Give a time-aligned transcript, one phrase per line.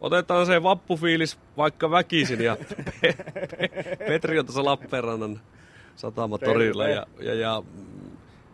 [0.00, 2.56] otetaan se vappufiilis vaikka väkisin ja
[3.00, 3.16] Pe-
[3.56, 5.40] Pe- Petri on tuossa Lappeenrannan
[5.96, 6.88] satamatorilla.
[6.88, 7.62] Ja, ja, ja,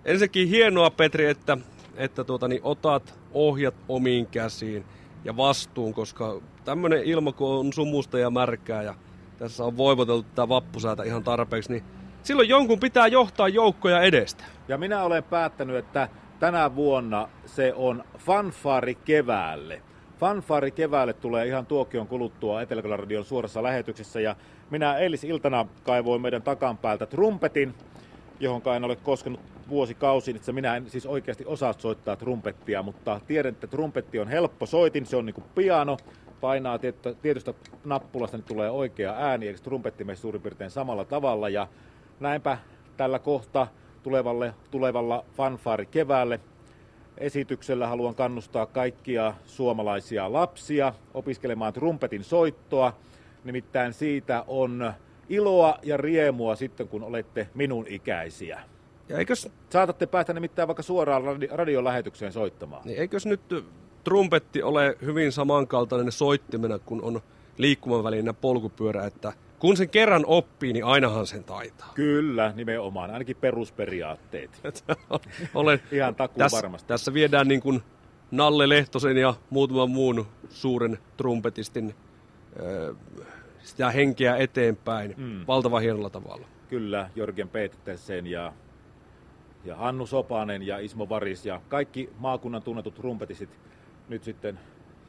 [0.05, 1.59] ensinnäkin hienoa Petri, että,
[1.97, 4.85] että tuota, niin otat ohjat omiin käsiin
[5.25, 8.95] ja vastuun, koska tämmöinen ilma, kun on sumusta ja märkää ja
[9.39, 11.85] tässä on voivoteltu tämä vappusäätä ihan tarpeeksi, niin
[12.23, 14.45] silloin jonkun pitää johtaa joukkoja edestä.
[14.69, 16.09] Ja minä olen päättänyt, että
[16.41, 19.83] tänä vuonna se on fanfaari keväälle.
[20.19, 24.21] Fanfaari keväälle tulee ihan tuokion kuluttua etelä radion suorassa lähetyksessä.
[24.21, 24.37] Ja
[24.71, 27.75] minä eilisiltana kaivoin meidän takan päältä trumpetin,
[28.41, 33.53] johon en ole koskenut vuosikausiin, että minä en siis oikeasti osaa soittaa trumpettia, mutta tiedän,
[33.53, 35.97] että trumpetti on helppo soitin, se on kuin piano,
[36.41, 36.79] painaa
[37.23, 41.49] tietystä nappulasta, niin tulee oikea ääni, eli trumpetti menee suurin piirtein samalla tavalla.
[41.49, 41.69] Ja
[42.21, 42.59] näinpä
[42.97, 43.67] tällä kohta
[44.03, 46.41] tulevalle, tulevalla fanfaari keväälle
[47.19, 52.97] esityksellä haluan kannustaa kaikkia suomalaisia lapsia opiskelemaan trumpetin soittoa.
[53.45, 54.93] Nimittäin siitä on
[55.29, 58.61] iloa ja riemua sitten, kun olette minun ikäisiä.
[59.09, 59.49] Ja eikös...
[59.71, 62.83] Saatatte päästä nimittäin vaikka suoraan radi- radiolähetykseen soittamaan.
[62.85, 63.41] Niin eikös nyt
[64.05, 67.21] trumpetti ole hyvin samankaltainen soittimena, kun on
[67.59, 69.33] liikkuman välinen polkupyörä, että
[69.65, 71.93] kun sen kerran oppii, niin ainahan sen taitaa.
[71.95, 73.11] Kyllä, nimenomaan.
[73.11, 74.63] Ainakin perusperiaatteet.
[75.55, 76.89] Olen, Ihan takuu tässä, varmasti.
[76.89, 77.83] Tässä viedään niin kuin
[78.31, 81.95] Nalle Lehtosen ja muutaman muun suuren trumpetistin
[83.63, 85.45] sitä henkeä eteenpäin mm.
[85.47, 86.47] valtavan hienolla tavalla.
[86.69, 88.53] Kyllä, Jörgen Petersen ja,
[89.65, 93.59] ja Hannu Sopanen ja Ismo Varis ja kaikki maakunnan tunnetut trumpetistit
[94.09, 94.59] nyt sitten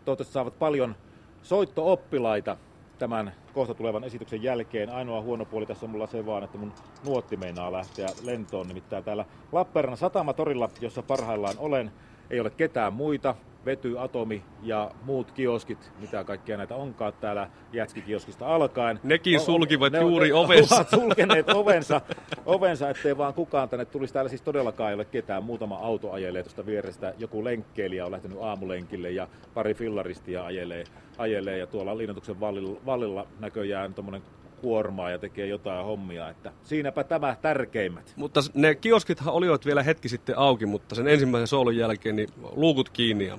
[0.06, 0.96] toivottavasti saavat paljon
[1.44, 2.58] soittooppilaita
[2.98, 4.90] tämän kohta tulevan esityksen jälkeen.
[4.90, 8.68] Ainoa huono puoli tässä on mulla se vaan, että mun nuotti meinaa lähteä lentoon.
[8.68, 11.92] Nimittäin täällä Lappeenrannan satamatorilla, jossa parhaillaan olen,
[12.30, 13.36] ei ole ketään muita.
[13.66, 19.00] Vety, Atomi ja muut kioskit, mitä kaikkia näitä onkaan täällä Jätski-kioskista alkaen.
[19.04, 20.76] Nekin sulkivat ne, juuri ne, ovensa.
[20.76, 22.02] Ovat sulkeneet ovensa,
[22.46, 24.14] ovensa, ettei vaan kukaan tänne tulisi.
[24.14, 25.44] Täällä siis todellakaan ei ole ketään.
[25.44, 27.14] Muutama auto ajelee tuosta vierestä.
[27.18, 30.84] Joku lenkkeilijä on lähtenyt aamulenkille ja pari fillaristia ajelee.
[31.18, 34.22] ajelee ja tuolla linnoituksen vallilla, vallilla näköjään tuommoinen
[34.66, 36.30] kuormaa ja tekee jotain hommia.
[36.30, 38.14] Että siinäpä tämä tärkeimmät.
[38.16, 42.90] Mutta ne kioskithan olivat vielä hetki sitten auki, mutta sen ensimmäisen soolun jälkeen niin luukut
[42.90, 43.38] kiinni ja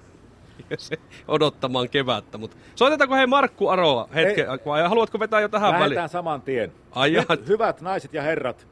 [0.78, 0.96] se
[1.28, 2.38] odottamaan kevättä.
[2.38, 5.80] Mutta soitetaanko hei Markku Aroa hetken, vai haluatko vetää jo tähän väliin?
[5.80, 6.72] Lähdetään saman tien.
[6.90, 8.66] Ai Nyt, hyvät naiset ja herrat,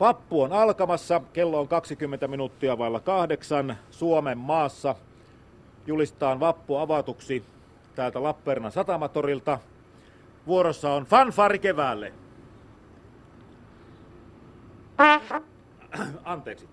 [0.00, 4.94] Vappu on alkamassa, kello on 20 minuuttia vailla kahdeksan Suomen maassa.
[5.86, 7.44] Julistaan vappu avatuksi
[7.94, 9.58] täältä Lappeenrannan satamatorilta.
[10.46, 12.12] Vuorossa on fanfari keväälle.
[16.24, 16.68] Anteeksi.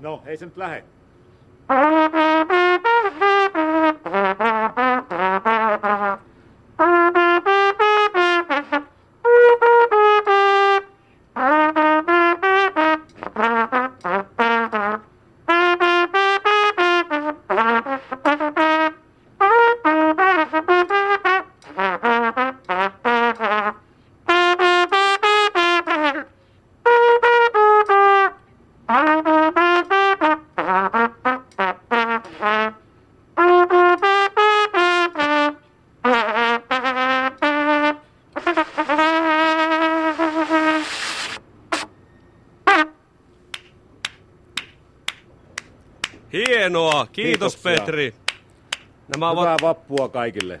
[0.00, 0.84] No, ei se nyt lähde.
[46.32, 47.84] Hienoa, kiitos Kiitoksia.
[47.84, 48.14] Petri.
[49.08, 49.62] Nämä Hyvää ovat...
[49.62, 50.60] vappua kaikille.